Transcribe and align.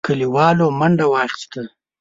کليوالو 0.05 0.65
منډه 0.79 1.05
واخيسته. 1.13 1.61